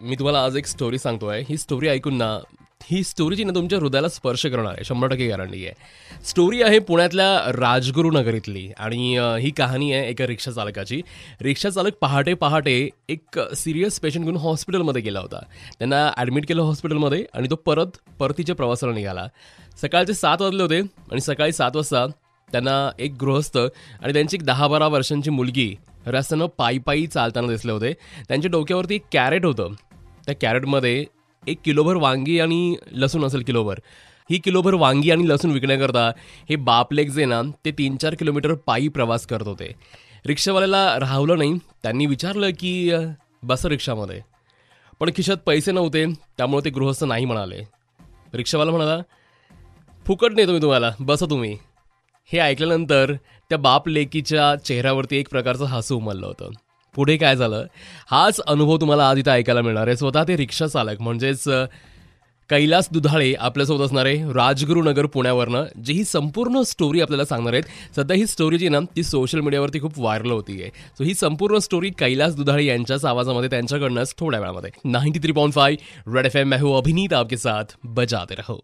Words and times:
मी 0.00 0.16
तुम्हाला 0.16 0.42
आज 0.44 0.56
एक 0.56 0.66
स्टोरी 0.66 0.98
सांगतो 0.98 1.26
आहे 1.26 1.42
ही 1.48 1.56
स्टोरी 1.56 1.88
ऐकून 1.88 2.16
ना 2.16 2.26
ही 2.84 3.02
स्टोरी 3.04 3.36
जी 3.36 3.44
ना 3.44 3.52
तुमच्या 3.54 3.78
हृदयाला 3.78 4.08
स्पर्श 4.08 4.44
करणार 4.46 4.72
आहे. 4.72 4.84
शंभर 4.84 5.08
टक्के 5.08 5.26
गॅरंटी 5.28 5.64
आहे. 5.66 5.74
स्टोरी 6.24 6.60
आहे 6.62 6.78
पुण्यातल्या 6.78 7.52
राजगुरुनगरीतली 7.52 8.68
आणि 8.78 9.16
ही 9.42 9.50
कहाणी 9.50 9.92
आहे 9.92 10.08
एका 10.10 10.26
रिक्षा 10.26 10.50
चालकाची. 10.50 11.00
रिक्षा 11.42 11.70
चालक 11.70 11.94
पहाटे 12.00 12.34
पहाटे 12.34 12.76
एक 13.08 13.38
सिरियस 13.56 13.98
पेशंट 14.00 14.24
घेऊन 14.24 14.36
हॉस्पिटलमध्ये 14.36 15.02
गेला 15.02 15.20
होता. 15.20 15.40
त्यांना 15.78 16.10
ॲडमिट 16.16 16.48
केलं 16.48 16.62
हॉस्पिटलमध्ये 16.62 17.24
आणि 17.34 17.50
तो 17.50 17.56
परत 17.56 17.98
परतीच्या 18.18 18.56
प्रवासाला 18.56 18.92
निघाला. 18.92 19.26
सकाळचे 19.82 20.14
सात 20.14 20.42
वाजले 20.42 20.62
होते 20.62 20.80
आणि 20.80 21.20
सकाळी 21.20 21.52
सात 21.52 21.76
वाजता 21.76 22.06
त्यांना 22.48 22.90
एक 22.98 23.14
गृहस्थ 23.20 23.58
आणि 23.58 24.12
त्यांची 24.12 24.36
एक 24.36 24.44
दहा 24.44 24.68
बारा 24.68 24.86
वर्षांची 24.88 25.30
मुलगी 25.30 25.74
रस्त्यानं 26.06 26.46
पायी 26.58 26.78
पायी 26.78 27.06
चालताना 27.06 27.48
दिसले 27.48 27.72
होते. 27.72 27.92
त्यांच्या 28.28 28.50
डोक्यावरती 28.50 28.94
एक 28.94 29.04
कॅरेट 29.12 29.44
होतं. 29.44 29.72
त्या 30.26 30.34
कॅरेटमध्ये 30.40 31.04
एक 31.46 31.58
किलोभर 31.64 31.96
वांगी 31.96 32.40
आणि 32.40 32.76
लसूण 32.92 33.24
असेल 33.24 33.42
किलोभर. 33.42 33.78
ही 34.30 34.38
किलोभर 34.38 34.74
वांगी 34.74 35.10
आणि 35.10 35.28
लसूण 35.28 35.50
विकण्याकरता 35.50 36.12
हे 36.48 36.56
बापलेक 36.56 37.10
जे 37.10 37.24
ना 37.24 37.42
ते 37.64 37.70
तीन 37.70 37.96
चार 37.96 38.14
किलोमीटर 38.14 38.54
पायी 38.54 38.88
प्रवास 38.88 39.26
करत 39.26 39.46
होते. 39.46 39.74
रिक्षावाल्याला 40.26 40.98
राहवलं 41.00 41.38
नाही. 41.38 41.58
त्यांनी 41.82 42.06
विचारलं 42.06 42.50
की 42.50 42.92
बस 43.42 43.66
रिक्षामध्ये. 43.66 44.20
पण 45.00 45.10
खिशात 45.16 45.36
पैसे 45.36 45.72
नव्हते 45.72 46.06
त्यामुळे 46.06 46.64
ते 46.64 46.70
गृहस्थ 46.70 47.04
नाही 47.04 47.24
म्हणाले. 47.24 47.62
रिक्षावाला 48.34 48.70
म्हणाला 48.70 48.98
फुकट 50.06 50.32
नाही 50.32 50.46
तुम्ही 50.46 50.62
तुम्हाला 50.62 50.90
बसा 51.00 51.26
तुम्ही. 51.26 51.58
हे 52.32 52.38
ऐकल्यानंतर 52.38 53.12
त्या 53.48 53.58
बाप 53.58 53.88
लेकीच्या 53.88 54.54
चेहऱ्यावरती 54.56 55.16
एक 55.16 55.28
प्रकारचं 55.28 55.64
हसू 55.64 55.96
उमललं 55.96 56.26
होतं. 56.26 56.50
पुढे 56.96 57.16
काय 57.16 57.36
झालं? 57.36 57.66
हाच 58.10 58.40
अनुभव 58.40 58.76
तुम्हाला 58.76 59.08
आज 59.08 59.18
इथं 59.18 59.30
ऐकायला 59.30 59.62
मिळणार 59.62 59.86
आहे. 59.86 59.96
स्वतः 59.96 60.24
ते 60.28 60.36
रिक्षा 60.36 60.66
चालक 60.66 61.00
म्हणजेच 61.00 61.44
कैलास 62.50 62.88
दुधाळे 62.92 63.32
आपल्यासोबत 63.34 63.84
असणारे 63.84 64.14
राजगुरुनगर 64.34 65.06
पुण्यावरनं 65.06 65.64
जी 65.84 65.92
ही 65.92 66.04
संपूर्ण 66.04 66.60
स्टोरी 66.62 67.00
आपल्याला 67.00 67.24
सांगणार 67.24 67.52
आहेत. 67.52 67.64
सध्या 67.96 68.16
ही 68.16 68.26
स्टोरी 68.26 68.58
जी 68.58 68.68
ना 68.68 68.80
ती 68.96 69.02
सोशल 69.02 69.40
मीडियावरती 69.40 69.80
खूप 69.80 69.98
व्हायरल 69.98 70.30
होती 70.30 70.60
आहे 70.62 70.70
सो 70.98 71.04
ही 71.04 71.14
संपूर्ण 71.14 71.58
स्टोरी 71.58 71.90
कैलास 71.98 72.36
दुधाळे 72.36 72.64
यांच्याच 72.66 73.04
आवाजामध्ये 73.04 73.50
त्यांच्याकडनंच 73.50 74.14
थोड्या 74.18 74.40
वेळामध्ये. 74.40 74.70
Ninety 74.84 75.20
three 75.20 75.32
point 75.32 75.54
five 75.54 76.14
red 76.16 76.26
F 76.26 76.36
M 76.36 76.48
मैं 76.48 76.60
अभिनीत 76.76 77.12
आपके 77.12 77.36
साथ 77.36 77.76
बजाते 77.84 78.34
रहो. 78.34 78.58